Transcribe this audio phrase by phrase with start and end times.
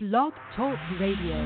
[0.00, 1.44] Blog Talk Radio.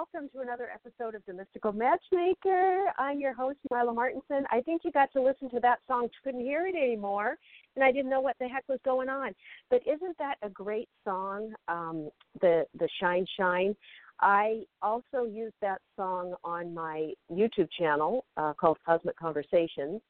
[0.00, 2.84] Welcome to another episode of The Mystical Matchmaker.
[2.98, 4.44] I'm your host, Marla Martenson.
[4.50, 7.36] I think you got to listen to that song, couldn't hear it anymore,
[7.76, 9.34] and I didn't know what the heck was going on.
[9.68, 12.08] But isn't that a great song, um,
[12.40, 13.76] the the Shine Shine?
[14.20, 20.00] I also use that song on my YouTube channel uh, called Cosmic Conversations.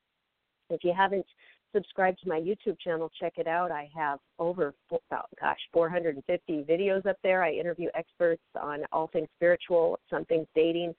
[0.69, 1.27] If you haven't
[1.73, 3.71] subscribed to my YouTube channel, check it out.
[3.71, 4.99] I have over, oh,
[5.41, 7.43] gosh, 450 videos up there.
[7.43, 10.95] I interview experts on all things spiritual, some things dating.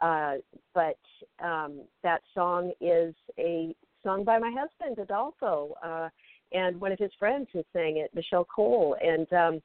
[0.00, 0.34] Uh,
[0.74, 0.98] but
[1.42, 6.08] um, that song is a song by my husband, Adolfo, uh,
[6.52, 8.96] and one of his friends who sang it, Michelle Cole.
[9.02, 9.62] And um,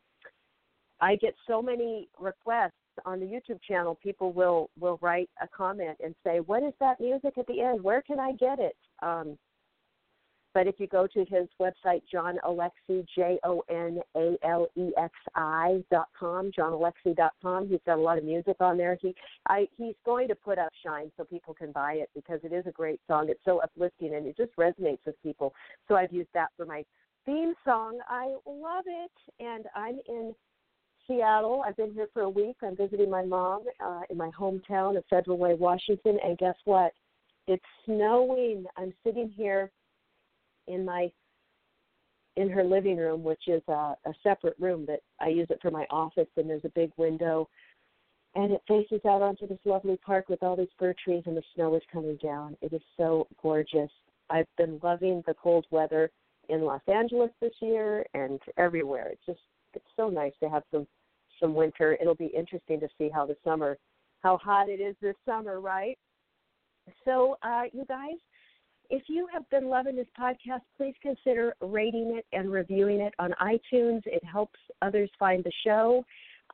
[1.01, 2.73] I get so many requests
[3.05, 3.97] on the YouTube channel.
[4.01, 7.83] People will will write a comment and say, "What is that music at the end?
[7.83, 9.37] Where can I get it?" Um,
[10.53, 14.91] but if you go to his website, Jon Alexi, J O N A L E
[14.97, 18.97] X I dot com, jonalexi dot com, he's got a lot of music on there.
[19.01, 19.15] He
[19.47, 22.65] I he's going to put up Shine so people can buy it because it is
[22.67, 23.27] a great song.
[23.29, 25.53] It's so uplifting and it just resonates with people.
[25.87, 26.83] So I've used that for my
[27.25, 27.99] theme song.
[28.07, 30.35] I love it, and I'm in
[31.07, 31.63] Seattle.
[31.65, 32.57] I've been here for a week.
[32.61, 36.91] I'm visiting my mom uh, in my hometown of Federal Way, Washington, and guess what?
[37.47, 38.65] It's snowing.
[38.77, 39.71] I'm sitting here
[40.67, 41.11] in my
[42.35, 45.69] in her living room, which is a, a separate room that I use it for
[45.69, 47.47] my office, and there's a big window,
[48.33, 51.43] and it faces out onto this lovely park with all these fir trees, and the
[51.53, 52.57] snow is coming down.
[52.61, 53.91] It is so gorgeous.
[54.29, 56.09] I've been loving the cold weather
[56.49, 59.09] in Los Angeles this year and everywhere.
[59.11, 59.39] It's just
[59.75, 60.87] it's so nice to have some
[61.39, 61.97] some winter.
[61.99, 63.77] It'll be interesting to see how the summer,
[64.21, 65.97] how hot it is this summer, right?
[67.05, 68.17] So, uh, you guys,
[68.89, 73.33] if you have been loving this podcast, please consider rating it and reviewing it on
[73.41, 74.01] iTunes.
[74.05, 76.05] It helps others find the show.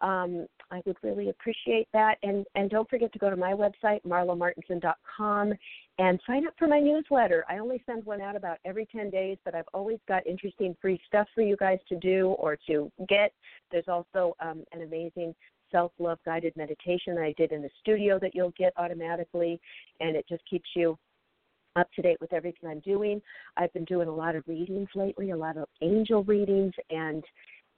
[0.01, 2.15] Um, I would really appreciate that.
[2.23, 5.53] And, and don't forget to go to my website, marlamartenson.com,
[5.97, 7.43] and sign up for my newsletter.
[7.49, 11.01] I only send one out about every 10 days, but I've always got interesting free
[11.07, 13.33] stuff for you guys to do or to get.
[13.71, 15.35] There's also um, an amazing
[15.71, 19.59] self love guided meditation that I did in the studio that you'll get automatically,
[19.99, 20.97] and it just keeps you
[21.79, 23.21] up to date with everything I'm doing.
[23.57, 27.23] I've been doing a lot of readings lately, a lot of angel readings and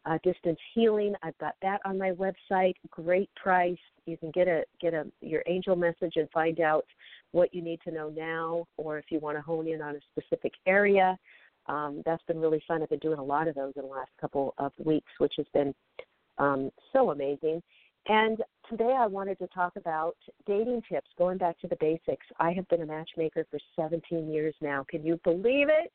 [0.06, 1.14] uh, distance healing.
[1.24, 2.74] I've got that on my website.
[2.90, 3.78] Great price.
[4.06, 6.86] You can get a get a your angel message and find out
[7.32, 10.00] what you need to know now, or if you want to hone in on a
[10.12, 11.18] specific area.
[11.68, 12.82] Um, that's been really fun.
[12.82, 15.46] I've been doing a lot of those in the last couple of weeks, which has
[15.54, 15.74] been
[16.40, 17.62] um, so amazing.
[18.08, 18.40] And
[18.72, 20.16] today I wanted to talk about
[20.48, 22.26] dating tips, going back to the basics.
[22.40, 24.86] I have been a matchmaker for 17 years now.
[24.90, 25.92] Can you believe it?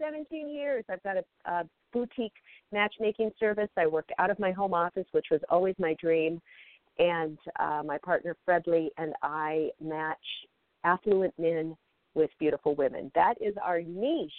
[0.00, 0.84] 17 years.
[0.88, 2.32] I've got a, a boutique
[2.70, 3.68] matchmaking service.
[3.76, 6.40] I work out of my home office, which was always my dream.
[6.98, 10.16] And uh, my partner, Fredley, and I match
[10.84, 11.76] affluent men
[12.14, 13.10] with beautiful women.
[13.16, 14.30] That is our niche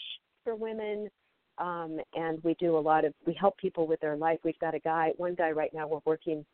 [0.45, 1.09] for women.
[1.57, 4.39] Um, and we do a lot of, we help people with their life.
[4.45, 6.45] We've got a guy, one guy right now, we're working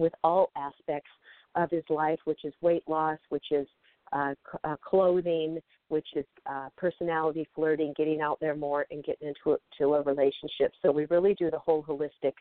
[0.00, 1.12] with all aspects
[1.54, 3.66] of his life, which is weight loss, which is
[4.12, 9.28] uh, c- uh, clothing, which is uh, personality, flirting, getting out there more, and getting
[9.28, 10.70] into a, to a relationship.
[10.82, 12.34] So we really do the whole holistic,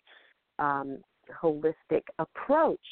[0.57, 0.97] um,
[1.43, 2.87] holistic approach.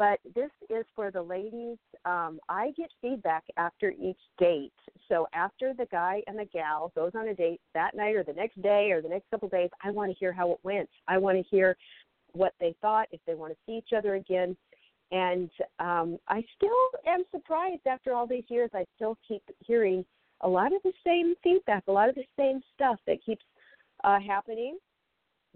[0.00, 1.76] but this is for the ladies.
[2.06, 4.72] Um, I get feedback after each date.
[5.10, 8.32] So after the guy and the gal goes on a date that night or the
[8.32, 10.88] next day or the next couple of days, I want to hear how it went.
[11.06, 11.76] I want to hear
[12.32, 14.56] what they thought, if they want to see each other again.
[15.12, 15.50] And
[15.80, 16.70] um, I still
[17.06, 18.70] am surprised after all these years.
[18.74, 20.04] I still keep hearing
[20.42, 23.44] a lot of the same feedback, a lot of the same stuff that keeps
[24.04, 24.78] uh, happening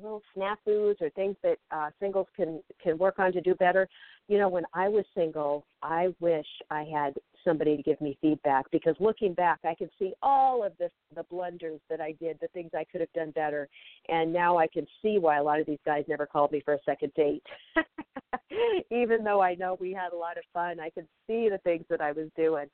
[0.02, 3.88] little snafus or things that uh, singles can can work on to do better.
[4.28, 7.14] You know, when I was single, I wish I had
[7.44, 11.25] somebody to give me feedback because looking back, I can see all of the the
[11.25, 13.69] blunders that I did, the things I could have done better,
[14.08, 16.75] and now I can see why a lot of these guys never called me for
[16.75, 17.43] a second date.
[18.91, 21.85] Even though I know we had a lot of fun, I can see the things
[21.91, 22.67] that I was doing.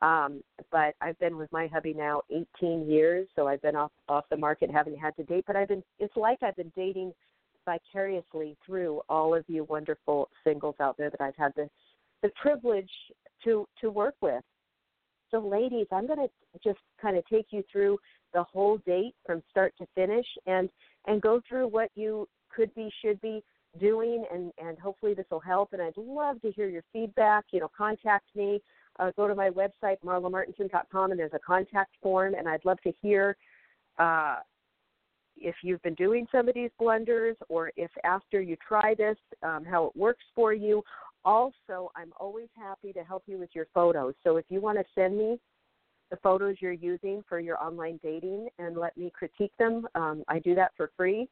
[0.00, 4.24] Um, but I've been with my hubby now 18 years, so I've been off off
[4.30, 5.44] the market, haven't had to date.
[5.46, 7.12] But I've been it's like I've been dating
[7.64, 11.68] vicariously through all of you wonderful singles out there that I've had the
[12.22, 12.90] the privilege
[13.44, 14.42] to to work with.
[15.30, 17.98] So, ladies, I'm going to just kind of take you through
[18.32, 20.68] the whole date from start to finish, and
[21.06, 23.42] and go through what you could be, should be
[23.78, 25.72] doing, and and hopefully this will help.
[25.72, 27.44] And I'd love to hear your feedback.
[27.52, 28.60] You know, contact me
[28.98, 32.92] uh, go to my website, marlamartenson.com, and there's a contact form, and I'd love to
[33.00, 33.36] hear
[33.98, 34.36] uh,
[35.36, 39.64] if you've been doing some of these blunders or if after you try this, um,
[39.64, 40.82] how it works for you.
[41.28, 44.14] Also, I'm always happy to help you with your photos.
[44.24, 45.38] So if you want to send me
[46.10, 50.38] the photos you're using for your online dating and let me critique them, um, I
[50.38, 51.28] do that for free.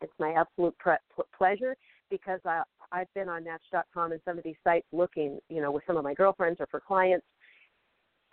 [0.00, 0.96] It's my absolute pre-
[1.38, 1.76] pleasure
[2.10, 5.84] because I, I've been on Match.com and some of these sites looking, you know, with
[5.86, 7.24] some of my girlfriends or for clients,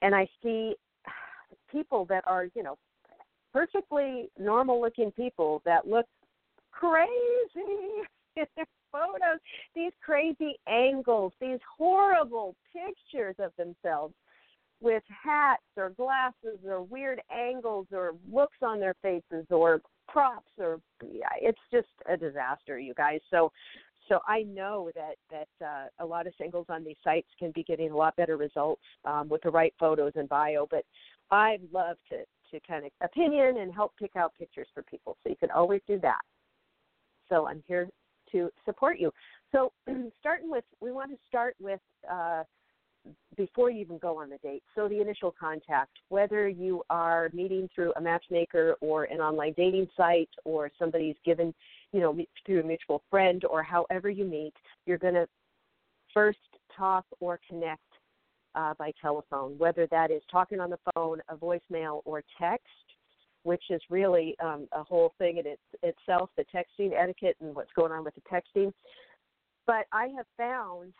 [0.02, 0.74] and I see
[1.72, 2.80] people that are, you know,
[3.54, 6.08] perfectly normal looking people that look
[6.72, 8.02] crazy
[8.56, 9.40] their photos,
[9.76, 14.14] these crazy angles, these horrible pictures of themselves
[14.82, 20.80] with hats or glasses or weird angles or looks on their faces or props or
[21.04, 23.52] yeah, it's just a disaster you guys so
[24.10, 27.64] so I know that that uh, a lot of singles on these sites can be
[27.64, 30.68] getting a lot better results um, with the right photos and bio.
[30.70, 30.84] But
[31.32, 32.18] I love to
[32.52, 35.16] to kind of opinion and help pick out pictures for people.
[35.24, 36.22] So you can always do that.
[37.30, 37.88] So I'm here
[38.32, 39.12] to support you.
[39.52, 39.72] So
[40.20, 41.80] starting with, we want to start with
[42.10, 42.44] uh,
[43.38, 44.64] before you even go on the date.
[44.76, 49.88] So the initial contact, whether you are meeting through a matchmaker or an online dating
[49.96, 51.54] site or somebody's given,
[51.94, 54.54] you know, through a mutual friend or however you meet,
[54.86, 55.28] you're going to
[56.14, 56.40] first
[56.76, 57.82] talk or connect
[58.56, 62.66] uh, by telephone, whether that is talking on the phone, a voicemail, or text,
[63.44, 67.72] which is really um, a whole thing in its, itself, the texting etiquette and what's
[67.74, 68.72] going on with the texting.
[69.66, 70.94] But I have found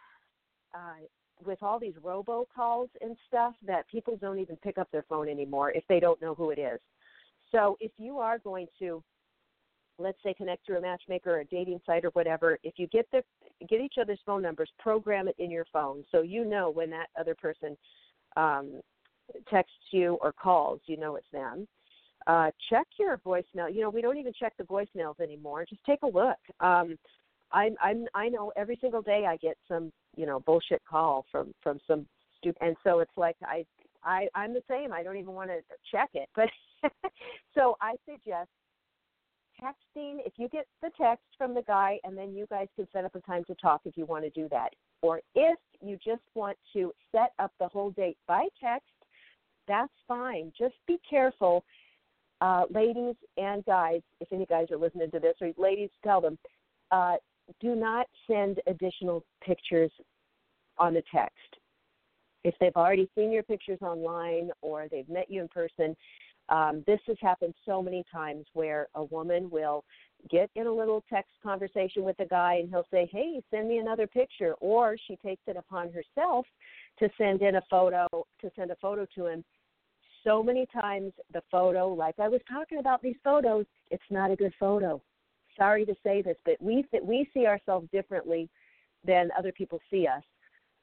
[0.74, 1.06] uh,
[1.46, 5.72] with all these robocalls and stuff that people don't even pick up their phone anymore
[5.72, 6.80] if they don't know who it is.
[7.52, 9.04] So if you are going to
[10.00, 13.06] let's say connect through a matchmaker or a dating site or whatever, if you get
[13.12, 13.22] the
[13.68, 17.08] get each other's phone numbers, program it in your phone so you know when that
[17.20, 17.78] other person
[18.38, 18.82] um,
[19.50, 21.68] texts you or calls, you know it's them.
[22.30, 23.74] Uh, check your voicemail.
[23.74, 25.66] You know, we don't even check the voicemails anymore.
[25.68, 26.38] Just take a look.
[26.60, 26.96] Um,
[27.52, 31.56] I'm I'm I know every single day I get some you know bullshit call from
[31.64, 32.06] from some
[32.38, 33.66] stupid, and so it's like I
[34.04, 34.94] I I'm the same.
[34.94, 35.62] I don't even want to
[35.92, 36.50] check it, but
[37.56, 38.52] so I suggest
[39.60, 40.20] texting.
[40.24, 43.16] If you get the text from the guy, and then you guys can set up
[43.16, 44.70] a time to talk if you want to do that,
[45.02, 48.86] or if you just want to set up the whole date by text,
[49.68, 50.52] that's fine.
[50.56, 51.64] Just be careful,
[52.42, 54.02] uh, ladies and guys.
[54.20, 56.38] If any guys are listening to this, or ladies, tell them.
[56.92, 57.16] Uh,
[57.60, 59.92] do not send additional pictures
[60.78, 61.36] on the text.
[62.44, 65.96] If they've already seen your pictures online or they've met you in person,
[66.48, 69.84] um, this has happened so many times where a woman will
[70.30, 73.78] get in a little text conversation with a guy and he'll say, Hey, send me
[73.78, 74.54] another picture.
[74.60, 76.46] Or she takes it upon herself
[77.00, 79.44] to send in a photo, to send a photo to him.
[80.30, 84.36] So many times the photo, like I was talking about these photos, it's not a
[84.36, 85.02] good photo
[85.60, 88.50] sorry to say this, but we we see ourselves differently
[89.06, 90.24] than other people see us.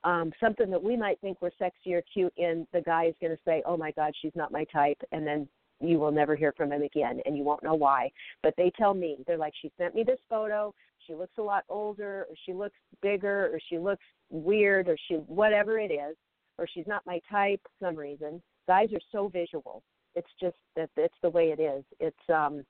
[0.05, 3.35] Um, something that we might think we're sexy or cute in, the guy is going
[3.35, 5.49] to say, "Oh my God, she's not my type," and then
[5.81, 8.11] you will never hear from him again, and you won't know why.
[8.43, 10.75] But they tell me they're like, "She sent me this photo.
[11.07, 15.15] She looks a lot older, or she looks bigger, or she looks weird, or she
[15.15, 16.17] whatever it is,
[16.59, 19.83] or she's not my type." Some reason, guys are so visual.
[20.15, 21.85] It's just that it's the way it is.
[22.01, 22.65] It's um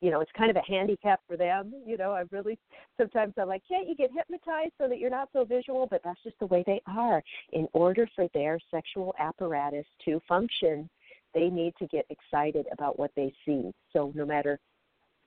[0.00, 1.72] you know, it's kind of a handicap for them.
[1.84, 2.58] You know, I really
[2.96, 5.88] sometimes I'm like, can't you get hypnotized so that you're not so visual?
[5.90, 7.22] But that's just the way they are.
[7.52, 10.88] In order for their sexual apparatus to function,
[11.34, 13.72] they need to get excited about what they see.
[13.92, 14.60] So no matter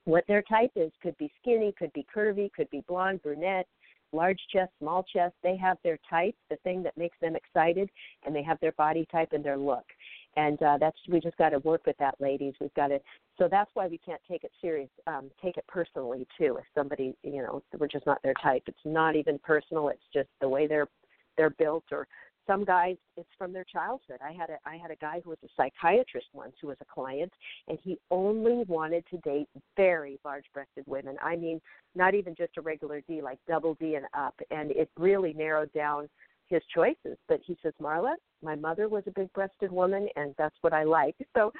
[0.04, 3.66] what their type is, could be skinny, could be curvy, could be blonde, brunette,
[4.12, 7.88] large chest, small chest, they have their type, the thing that makes them excited,
[8.24, 9.84] and they have their body type and their look.
[10.36, 12.54] And uh, that's we just got to work with that, ladies.
[12.60, 12.98] We've got to.
[13.38, 16.56] So that's why we can't take it serious, um, take it personally too.
[16.58, 18.62] If somebody, you know, we're just not their type.
[18.66, 19.88] It's not even personal.
[19.88, 20.88] It's just the way they're
[21.36, 22.06] they're built or
[22.46, 25.38] some guys it's from their childhood i had a i had a guy who was
[25.44, 27.32] a psychiatrist once who was a client
[27.68, 31.60] and he only wanted to date very large breasted women i mean
[31.94, 35.72] not even just a regular d like double d and up and it really narrowed
[35.72, 36.08] down
[36.52, 40.56] his choices but he says marla my mother was a big breasted woman and that's
[40.60, 41.52] what i like so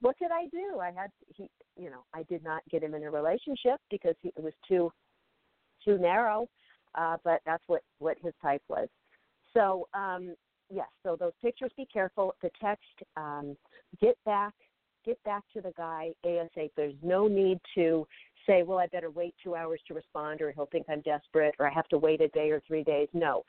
[0.00, 3.04] what could i do i had he you know i did not get him in
[3.04, 4.90] a relationship because he, it was too
[5.84, 6.48] too narrow
[6.96, 8.88] uh but that's what what his type was
[9.52, 10.34] so um,
[10.72, 11.70] yes, so those pictures.
[11.76, 12.34] Be careful.
[12.42, 12.84] The text.
[13.16, 13.56] Um,
[14.00, 14.54] get back.
[15.04, 16.70] Get back to the guy ASAP.
[16.76, 18.06] There's no need to
[18.46, 21.66] say, well, I better wait two hours to respond, or he'll think I'm desperate, or
[21.66, 23.08] I have to wait a day or three days.
[23.14, 23.44] No.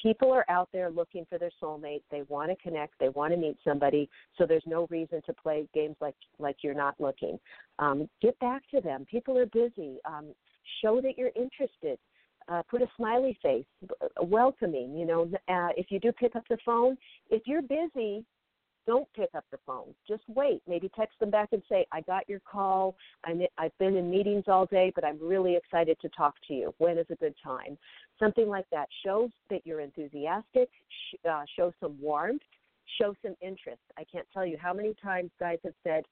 [0.00, 2.02] People are out there looking for their soulmate.
[2.10, 2.94] They want to connect.
[2.98, 4.08] They want to meet somebody.
[4.36, 7.38] So there's no reason to play games like like you're not looking.
[7.78, 9.06] Um, get back to them.
[9.10, 9.98] People are busy.
[10.04, 10.26] Um,
[10.82, 11.98] show that you're interested
[12.48, 13.64] uh, put a smiley face,
[14.22, 14.96] welcoming.
[14.96, 16.96] You know, uh, if you do pick up the phone,
[17.30, 18.24] if you're busy,
[18.88, 19.94] don't pick up the phone.
[20.08, 20.62] Just wait.
[20.66, 22.96] Maybe text them back and say, "I got your call.
[23.24, 26.74] I'm, I've been in meetings all day, but I'm really excited to talk to you.
[26.78, 27.78] When is a good time?"
[28.18, 30.70] Something like that shows that you're enthusiastic.
[31.28, 32.42] Uh, show some warmth.
[33.00, 33.82] Show some interest.
[33.98, 36.04] I can't tell you how many times guys have said,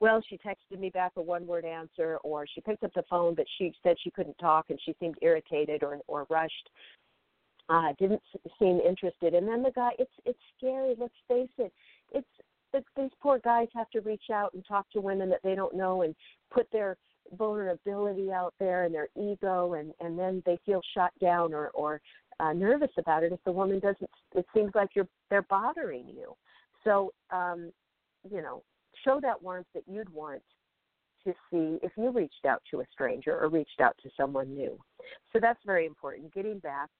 [0.00, 3.34] well, she texted me back a one word answer, or she picked up the phone,
[3.34, 6.68] but she said she couldn't talk and she seemed irritated or, or rushed.
[7.68, 8.20] Uh, didn't
[8.58, 9.32] seem interested.
[9.34, 10.94] And then the guy, it's it's scary.
[10.98, 11.72] Let's face it.
[12.14, 12.26] It's,
[12.72, 15.76] it's these poor guys have to reach out and talk to women that they don't
[15.76, 16.14] know and
[16.52, 16.96] put their
[17.36, 22.00] vulnerability out there and their ego, and and then they feel shut down or or
[22.40, 24.10] uh, nervous about it if the woman doesn't.
[24.34, 26.34] It seems like you're they're bothering you.
[26.82, 27.72] So um,
[28.30, 28.62] you know,
[29.04, 30.42] show that warmth that you'd want
[31.24, 34.78] to see if you reached out to a stranger or reached out to someone new.
[35.32, 36.34] So that's very important.
[36.34, 36.90] Getting back,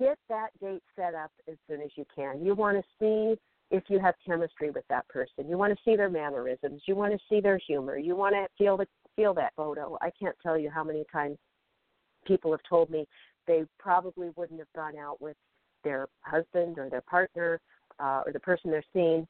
[0.00, 2.44] get that date set up as soon as you can.
[2.44, 3.38] You want to see
[3.70, 5.48] if you have chemistry with that person.
[5.48, 6.82] You want to see their mannerisms.
[6.86, 7.98] You want to see their humor.
[7.98, 9.98] You want to feel the feel that photo.
[10.00, 11.38] I can't tell you how many times
[12.26, 13.06] people have told me
[13.46, 15.36] they probably wouldn't have gone out with
[15.84, 17.60] their husband or their partner
[17.98, 19.26] uh, or the person they're seeing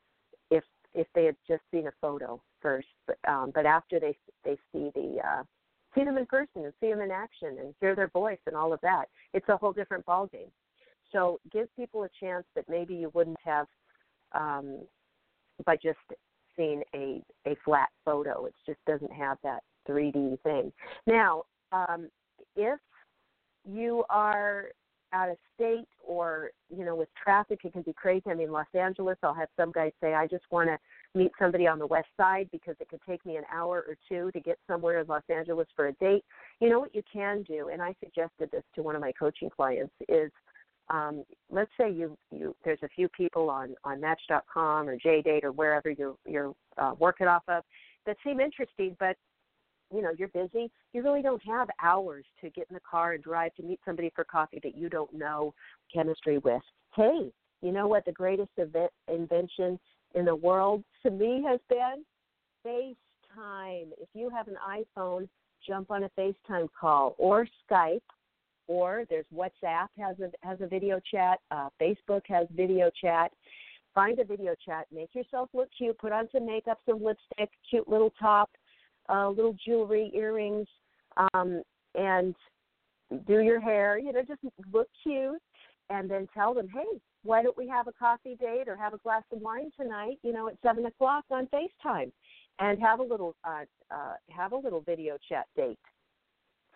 [0.51, 0.65] if
[0.95, 4.91] if they had just seen a photo first, but um, but after they they see
[4.95, 5.43] the uh,
[5.95, 8.73] see them in person and see them in action and hear their voice and all
[8.73, 10.51] of that, it's a whole different ballgame.
[11.13, 13.67] So give people a chance that maybe you wouldn't have
[14.33, 14.81] um,
[15.65, 15.99] by just
[16.57, 18.47] seeing a a flat photo.
[18.47, 20.73] It just doesn't have that 3D thing.
[21.07, 22.09] Now, um,
[22.57, 22.81] if
[23.65, 24.69] you are
[25.13, 28.67] out of state or you know with traffic it can be crazy i mean los
[28.75, 30.79] angeles i'll have some guys say i just want to
[31.19, 34.31] meet somebody on the west side because it could take me an hour or two
[34.33, 36.25] to get somewhere in los angeles for a date
[36.61, 39.49] you know what you can do and i suggested this to one of my coaching
[39.49, 40.31] clients is
[40.91, 45.53] um, let's say you, you there's a few people on on match.com or jdate or
[45.53, 47.63] wherever you're you're uh, working off of
[48.07, 49.17] that seem interesting but
[49.95, 53.23] you know you're busy you really don't have hours to get in the car and
[53.23, 55.55] drive to meet somebody for coffee that you don't know
[55.93, 56.63] chemistry with.
[56.95, 59.79] Hey you know what the greatest event, invention
[60.15, 62.05] in the world to me has been?
[62.67, 63.89] Facetime.
[64.01, 64.57] If you have an
[64.97, 65.29] iphone
[65.67, 68.01] jump on a facetime call or skype
[68.69, 73.33] or there's whatsapp has a has a video chat uh, facebook has video chat
[73.95, 77.89] find a video chat make yourself look cute put on some makeup some lipstick cute
[77.89, 78.51] little top
[79.09, 80.67] uh, little jewelry, earrings,
[81.35, 81.63] um,
[81.95, 82.35] and
[83.27, 83.99] do your hair.
[83.99, 84.41] You know, just
[84.73, 85.41] look cute,
[85.91, 88.99] and then tell them, hey, why don't we have a coffee date or have a
[88.99, 90.19] glass of wine tonight?
[90.23, 92.13] You know, at seven o'clock on FaceTime,
[92.59, 95.79] and have a little uh, uh, have a little video chat date.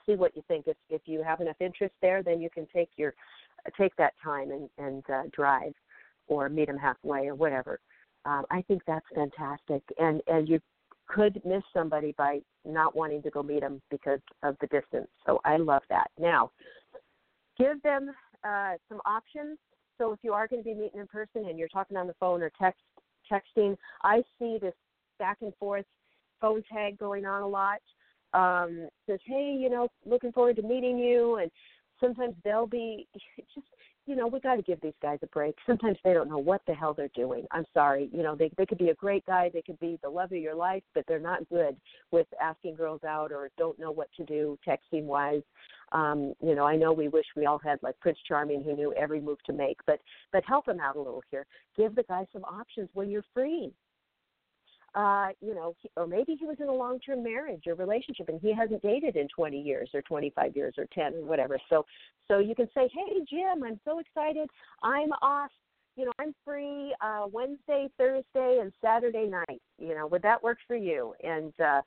[0.06, 0.66] See what you think.
[0.66, 3.14] If if you have enough interest there, then you can take your
[3.78, 5.74] take that time and and uh, drive,
[6.26, 7.80] or meet them halfway or whatever.
[8.24, 10.60] Um, I think that's fantastic, and and you
[11.06, 15.08] could miss somebody by not wanting to go meet them because of the distance.
[15.26, 16.10] So I love that.
[16.18, 16.50] Now,
[17.58, 18.10] give them
[18.44, 19.58] uh, some options.
[19.98, 22.14] So if you are going to be meeting in person and you're talking on the
[22.18, 22.80] phone or text
[23.30, 24.74] texting, I see this
[25.18, 25.84] back and forth
[26.40, 27.80] phone tag going on a lot.
[28.34, 31.50] Um, says, "Hey, you know, looking forward to meeting you," and
[32.00, 33.06] sometimes they'll be
[33.54, 33.66] just
[34.06, 35.54] you know, we got to give these guys a break.
[35.66, 37.46] Sometimes they don't know what the hell they're doing.
[37.52, 38.10] I'm sorry.
[38.12, 40.38] You know, they they could be a great guy, they could be the love of
[40.38, 41.76] your life, but they're not good
[42.10, 45.42] with asking girls out or don't know what to do texting wise.
[45.92, 48.92] Um, you know, I know we wish we all had like Prince Charming who knew
[48.94, 50.00] every move to make, but
[50.32, 51.46] but help them out a little here.
[51.76, 53.72] Give the guy some options when you're free
[54.94, 58.28] uh, you know, he, or maybe he was in a long term marriage or relationship
[58.28, 61.58] and he hasn't dated in 20 years or 25 years or 10 or whatever.
[61.70, 61.84] So,
[62.28, 64.48] so you can say, hey, Jim, I'm so excited.
[64.82, 65.50] I'm off.
[65.96, 69.60] You know, I'm free uh, Wednesday, Thursday, and Saturday night.
[69.78, 71.14] You know, would that work for you?
[71.22, 71.82] And uh,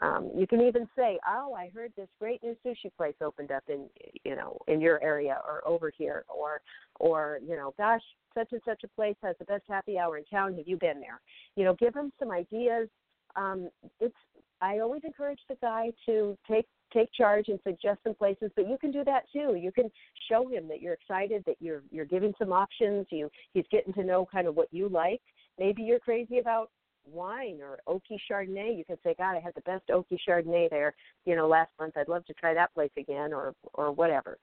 [0.00, 3.64] um, you can even say, "Oh, I heard this great new sushi place opened up
[3.68, 3.88] in
[4.24, 6.60] you know in your area or over here," or
[6.98, 8.02] or you know, "Gosh,
[8.34, 10.56] such and such a place has the best happy hour in town.
[10.56, 11.20] Have you been there?"
[11.56, 12.88] You know, give them some ideas.
[13.36, 13.68] Um,
[14.00, 14.16] it's
[14.60, 18.76] I always encourage the guy to take take charge and suggest some places, but you
[18.76, 19.54] can do that too.
[19.54, 19.90] You can
[20.28, 23.06] show him that you're excited, that you're you're giving some options.
[23.10, 25.20] You he's getting to know kind of what you like.
[25.58, 26.70] Maybe you're crazy about
[27.04, 30.94] wine or oaky Chardonnay, you can say, God, I had the best oaky Chardonnay there,
[31.24, 31.96] you know, last month.
[31.96, 34.38] I'd love to try that place again, or or whatever.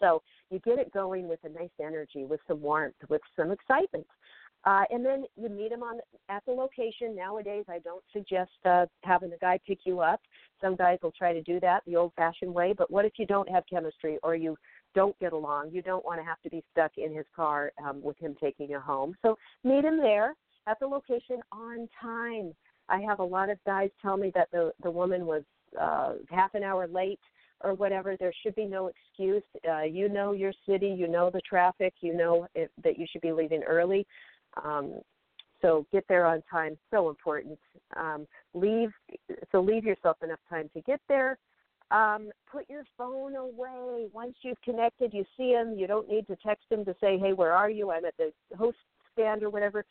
[0.00, 4.06] So you get it going with a nice energy, with some warmth, with some excitement.
[4.66, 5.98] Uh, and then you meet them on
[6.30, 7.14] at the location.
[7.14, 10.20] Nowadays, I don't suggest uh, having the guy pick you up.
[10.60, 12.72] Some guys will try to do that the old-fashioned way.
[12.76, 14.56] But what if you don't have chemistry or you
[14.94, 15.70] don't get along?
[15.72, 18.70] You don't want to have to be stuck in his car um, with him taking
[18.70, 19.14] you home.
[19.20, 20.34] So meet him there
[20.66, 22.54] at the location on time.
[22.88, 25.42] I have a lot of guys tell me that the the woman was
[25.80, 27.20] uh, half an hour late
[27.62, 28.16] or whatever.
[28.16, 29.42] There should be no excuse.
[29.68, 33.22] Uh, you know your city, you know the traffic, you know if, that you should
[33.22, 34.06] be leaving early.
[34.62, 35.00] Um,
[35.62, 36.76] so get there on time.
[36.90, 37.58] So important.
[37.96, 38.90] Um, leave
[39.50, 41.38] so leave yourself enough time to get there.
[41.90, 44.08] Um, put your phone away.
[44.12, 45.74] Once you've connected, you see him.
[45.76, 47.90] You don't need to text him to say, "Hey, where are you?
[47.90, 48.78] I'm at the host
[49.12, 49.86] stand or whatever."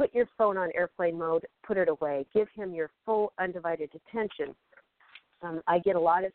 [0.00, 4.54] Put your phone on airplane mode, put it away, give him your full undivided attention.
[5.42, 6.32] Um, I get a lot of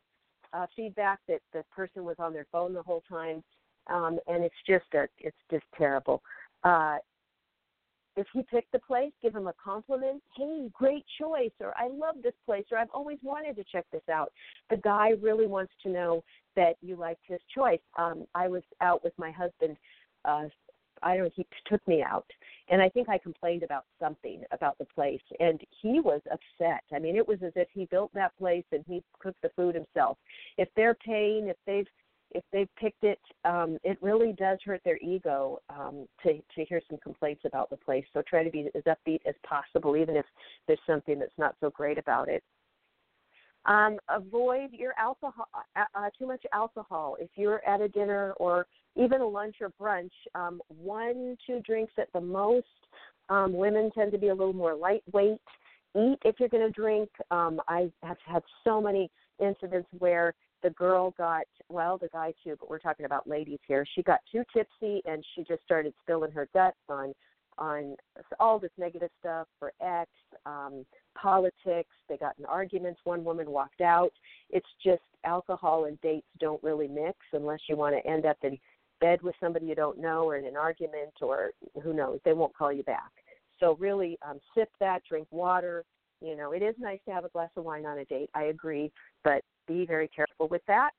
[0.54, 3.44] uh, feedback that the person was on their phone the whole time,
[3.88, 6.22] um, and it's just a, it's just terrible.
[6.64, 6.98] Uh,
[8.16, 10.22] if he picked the place, give him a compliment.
[10.38, 14.08] Hey, great choice, or I love this place, or I've always wanted to check this
[14.14, 14.32] out.
[14.70, 16.24] The guy really wants to know
[16.56, 17.82] that you liked his choice.
[17.98, 19.76] Um, I was out with my husband
[20.24, 20.50] uh,
[21.04, 22.26] I don't he took me out
[22.70, 26.84] and I think I complained about something about the place and he was upset.
[26.94, 29.76] I mean, it was as if he built that place and he cooked the food
[29.76, 30.18] himself.
[30.58, 31.88] If they're paying, if they've
[32.32, 36.82] if they've picked it, um, it really does hurt their ego um, to to hear
[36.90, 38.04] some complaints about the place.
[38.14, 40.26] So try to be as upbeat as possible, even if
[40.68, 42.44] there's something that's not so great about it.
[43.66, 47.18] Um, avoid your alcohol, uh, uh, too much alcohol.
[47.20, 51.94] If you're at a dinner or even a lunch or brunch, um, one, two drinks
[51.98, 52.66] at the most.
[53.30, 55.42] Um, women tend to be a little more lightweight.
[55.96, 57.10] Eat if you're going to drink.
[57.32, 62.56] Um, I have had so many incidents where the girl got well, the guy too,
[62.60, 63.86] but we're talking about ladies here.
[63.96, 67.14] She got too tipsy and she just started spilling her guts on
[67.58, 67.96] on
[68.40, 70.10] all this negative stuff for ex,
[70.46, 70.86] um,
[71.18, 71.96] politics.
[72.10, 73.00] They got in arguments.
[73.06, 74.12] One woman walked out.
[74.50, 78.58] It's just alcohol and dates don't really mix unless you want to end up in
[79.00, 81.52] bed with somebody you don't know or in an argument or
[81.84, 82.20] who knows.
[82.26, 83.12] They won't call you back.
[83.60, 85.84] So really um, sip that, drink water.
[86.22, 88.30] You know, it is nice to have a glass of wine on a date.
[88.34, 88.92] I agree,
[89.24, 90.92] but be very careful with that.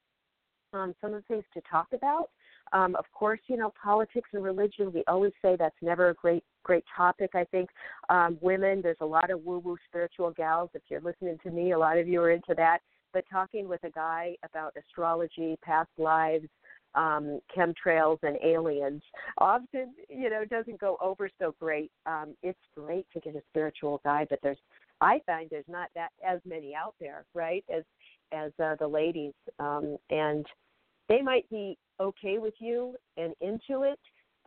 [0.73, 2.29] Um, some of the things to talk about
[2.73, 6.45] um, of course, you know, politics and religion, we always say that's never a great
[6.65, 7.31] great topic.
[7.35, 7.71] I think
[8.09, 10.71] um, women, there's a lot of woo woo spiritual gals.
[10.75, 12.81] If you're listening to me, a lot of you are into that.
[13.13, 16.49] But talking with a guy about astrology, past lives,
[16.97, 19.03] um, chemtrails, and aliens
[19.39, 21.91] often, you know, doesn't go over so great.
[22.07, 24.59] Um, it's great to get a spiritual guy, but there's,
[25.01, 27.65] I find there's not that as many out there, right?
[27.75, 27.85] As
[28.33, 30.45] as uh, the ladies, um, and
[31.09, 34.01] they might be okay with you and into it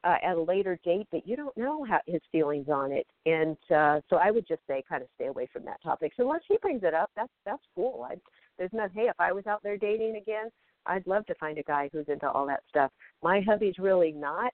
[0.03, 3.07] uh, at a later date, but you don't know how his feelings on it.
[3.25, 6.12] And uh, so I would just say, kind of stay away from that topic.
[6.17, 8.07] So unless he brings it up, that's that's cool.
[8.09, 8.15] I,
[8.57, 8.91] there's not.
[8.93, 10.49] Hey, if I was out there dating again,
[10.85, 12.91] I'd love to find a guy who's into all that stuff.
[13.21, 14.53] My hubby's really not.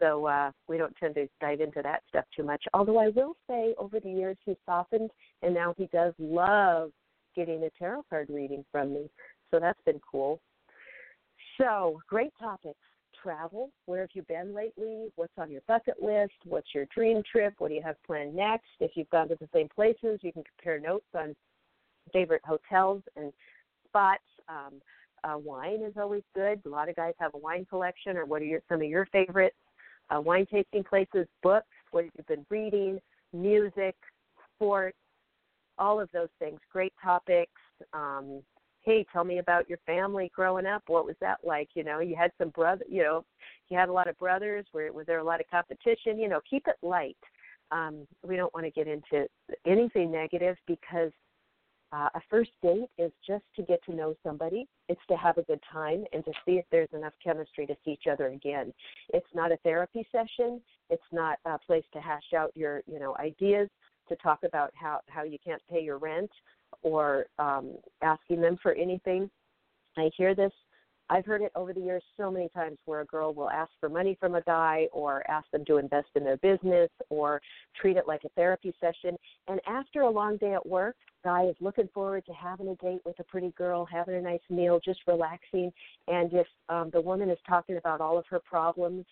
[0.00, 2.62] So uh, we don't tend to dive into that stuff too much.
[2.74, 5.10] Although I will say, over the years, he's softened,
[5.42, 6.90] and now he does love
[7.36, 9.08] getting a tarot card reading from me.
[9.50, 10.40] So that's been cool.
[11.60, 12.78] So, great topics.
[13.22, 13.70] Travel.
[13.86, 15.06] Where have you been lately?
[15.16, 16.34] What's on your bucket list?
[16.44, 17.54] What's your dream trip?
[17.58, 18.66] What do you have planned next?
[18.80, 21.34] If you've gone to the same places, you can compare notes on
[22.12, 23.32] favorite hotels and
[23.86, 24.22] spots.
[24.48, 24.74] Um,
[25.24, 26.60] uh, wine is always good.
[26.64, 29.06] A lot of guys have a wine collection, or what are your, some of your
[29.06, 29.56] favorites?
[30.14, 33.00] Uh, wine tasting places, books, what you've been reading,
[33.32, 33.96] music,
[34.54, 34.98] sports,
[35.78, 36.60] all of those things.
[36.70, 37.52] Great topics.
[37.92, 38.42] Um,
[38.82, 40.82] hey, tell me about your family growing up.
[40.88, 41.70] What was that like?
[41.74, 42.84] You know, you had some brother.
[42.88, 43.24] You know,
[43.70, 44.66] you had a lot of brothers.
[44.74, 46.18] Were was there a lot of competition?
[46.18, 47.16] You know, keep it light.
[47.70, 49.26] Um, we don't want to get into
[49.66, 51.12] anything negative because
[51.94, 54.66] uh, a first date is just to get to know somebody.
[54.88, 57.92] It's to have a good time and to see if there's enough chemistry to see
[57.92, 58.72] each other again.
[59.10, 60.60] It's not a therapy session.
[60.90, 63.68] It's not a place to hash out your, you know, ideas
[64.08, 66.30] to talk about how how you can't pay your rent
[66.82, 69.30] or um, asking them for anything.
[69.96, 70.52] I hear this.
[71.10, 73.88] I've heard it over the years so many times where a girl will ask for
[73.88, 77.40] money from a guy or ask them to invest in their business or
[77.78, 79.16] treat it like a therapy session.
[79.46, 83.00] And after a long day at work, guy is looking forward to having a date
[83.04, 85.72] with a pretty girl, having a nice meal, just relaxing.
[86.08, 89.04] And if um, the woman is talking about all of her problems,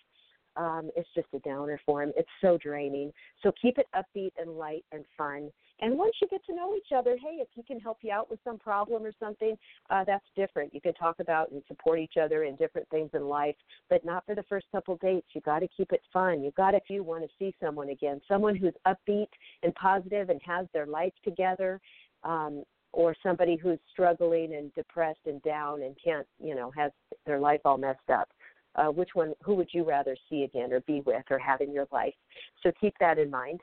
[0.56, 2.12] um, it's just a downer for him.
[2.16, 3.12] It's so draining.
[3.42, 5.50] So keep it upbeat and light and fun.
[5.82, 8.30] And once you get to know each other, hey, if he can help you out
[8.30, 9.58] with some problem or something,
[9.90, 10.72] uh, that's different.
[10.72, 13.56] You can talk about and support each other in different things in life,
[13.90, 15.26] but not for the first couple dates.
[15.32, 16.42] You got to keep it fun.
[16.42, 19.26] You got to, if you want to see someone again, someone who's upbeat
[19.64, 21.80] and positive and has their life together.
[22.24, 22.62] Um,
[22.94, 26.92] or somebody who's struggling and depressed and down and can't, you know, has
[27.24, 28.28] their life all messed up
[28.74, 31.72] uh, which one who would you rather see again or be with or have in
[31.72, 32.14] your life
[32.62, 33.60] so keep that in mind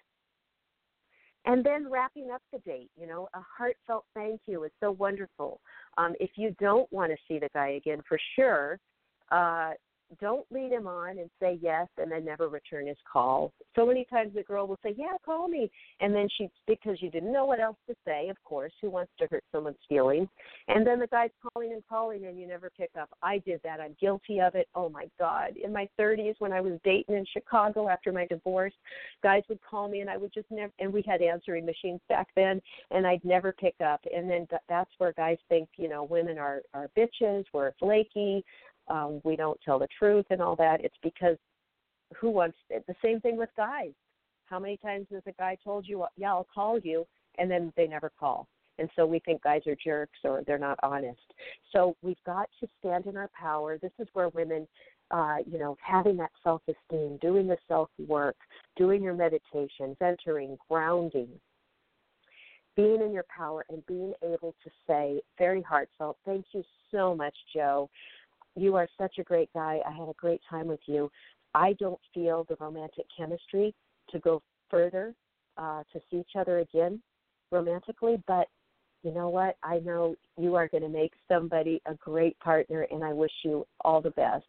[1.50, 5.60] and then wrapping up the date you know a heartfelt thank you is so wonderful.
[5.98, 8.80] Um, if you don't want to see the guy again for sure
[9.32, 9.72] uh,
[10.20, 13.52] don't lead him on and say yes and then never return his call.
[13.76, 15.70] So many times the girl will say, Yeah, call me
[16.02, 19.12] and then she because you didn't know what else to say, of course, who wants
[19.20, 20.28] to hurt someone's feelings?
[20.68, 23.10] And then the guy's calling and calling and you never pick up.
[23.22, 23.80] I did that.
[23.80, 24.68] I'm guilty of it.
[24.76, 25.56] Oh my God.
[25.62, 28.74] In my thirties when I was dating in Chicago after my divorce,
[29.24, 32.28] guys would call me and I would just never and we had answering machines back
[32.36, 34.02] then and I'd never pick up.
[34.14, 38.44] And then that's where guys think, you know, women are are bitches, we're flaky,
[38.90, 40.84] um, we don't tell the truth and all that.
[40.84, 41.38] It's because
[42.18, 42.86] who wants it?
[42.88, 43.94] The same thing with guys.
[44.46, 47.06] How many times has a guy told you, "Yeah, I'll call you,"
[47.38, 48.48] and then they never call?
[48.80, 51.34] And so we think guys are jerks or they're not honest.
[51.72, 53.78] So we've got to stand in our power.
[53.78, 54.68] This is where women,
[55.12, 58.38] uh, you know, having that self-esteem, doing the self-work,
[58.78, 61.28] doing your meditation, centering, grounding,
[62.78, 67.36] being in your power, and being able to say very heartfelt, "Thank you so much,
[67.54, 67.90] Joe
[68.62, 69.80] you are such a great guy.
[69.86, 71.12] I had a great time with you.
[71.54, 73.74] I don't feel the romantic chemistry
[74.12, 75.14] to go further
[75.58, 77.02] uh, to see each other again
[77.52, 78.48] romantically, but
[79.04, 79.56] you know what?
[79.64, 83.66] I know you are going to make somebody a great partner, and I wish you
[83.82, 84.46] all the best.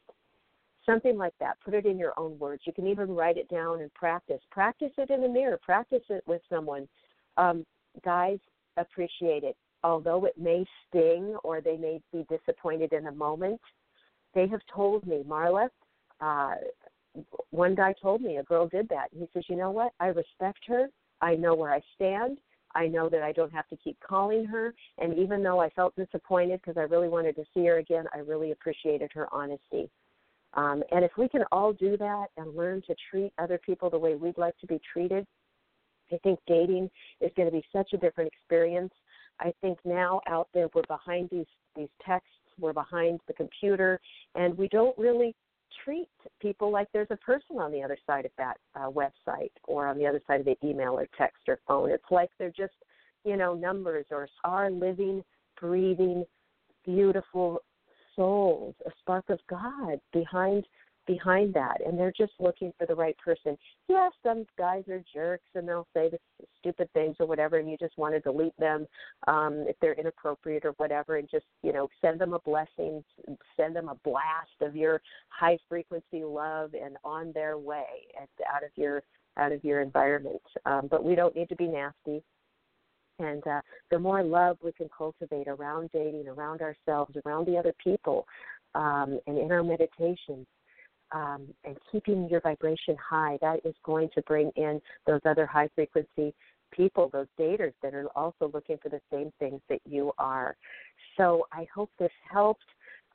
[0.84, 1.56] Something like that.
[1.64, 2.62] Put it in your own words.
[2.66, 4.40] You can even write it down and practice.
[4.50, 5.58] Practice it in the mirror.
[5.62, 6.88] Practice it with someone.
[7.36, 7.64] Um,
[8.04, 8.38] guys
[8.76, 9.56] appreciate it.
[9.84, 13.60] Although it may sting or they may be disappointed in the moment,
[14.34, 15.68] they have told me, Marla,
[16.20, 16.54] uh,
[17.50, 19.08] one guy told me a girl did that.
[19.12, 19.92] He says, you know what?
[19.98, 20.88] I respect her.
[21.20, 22.38] I know where I stand.
[22.74, 24.72] I know that I don't have to keep calling her.
[24.98, 28.18] And even though I felt disappointed because I really wanted to see her again, I
[28.18, 29.90] really appreciated her honesty.
[30.54, 33.98] Um, and if we can all do that and learn to treat other people the
[33.98, 35.26] way we'd like to be treated,
[36.12, 36.90] I think dating
[37.20, 38.92] is going to be such a different experience.
[39.38, 44.00] I think now out there we're behind these these texts we're behind the computer,
[44.34, 45.34] and we don't really
[45.84, 46.08] treat
[46.40, 49.98] people like there's a person on the other side of that uh, website or on
[49.98, 51.90] the other side of the email or text or phone.
[51.90, 52.74] It's like they're just,
[53.24, 55.22] you know, numbers or are living,
[55.60, 56.24] breathing,
[56.84, 57.60] beautiful
[58.16, 60.64] souls, a spark of God behind
[61.06, 63.56] behind that and they're just looking for the right person.
[63.88, 66.18] Yeah, some guys are jerks and they'll say the
[66.58, 68.86] stupid things or whatever and you just want to delete them
[69.26, 73.02] um if they're inappropriate or whatever and just, you know, send them a blessing,
[73.56, 77.86] send them a blast of your high frequency love and on their way
[78.18, 79.02] and out of your
[79.36, 80.42] out of your environment.
[80.66, 82.22] Um but we don't need to be nasty.
[83.18, 83.60] And uh,
[83.90, 88.26] the more love we can cultivate around dating, around ourselves, around the other people,
[88.74, 90.46] um, and in our meditations,
[91.12, 95.68] um, and keeping your vibration high, that is going to bring in those other high
[95.74, 96.34] frequency
[96.70, 100.56] people, those daters that are also looking for the same things that you are.
[101.16, 102.64] So I hope this helped.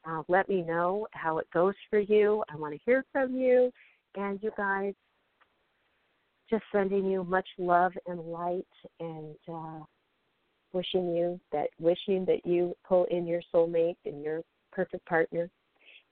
[0.08, 2.44] Uh, let me know how it goes for you.
[2.50, 3.72] I want to hear from you.
[4.16, 4.94] And you guys,
[6.50, 8.68] just sending you much love and light.
[9.00, 9.84] And uh,
[10.76, 15.50] wishing you that wishing that you pull in your soulmate and your perfect partner.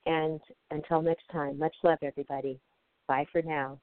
[0.05, 0.39] And
[0.71, 2.59] until next time, much love, everybody.
[3.07, 3.79] Bye for now.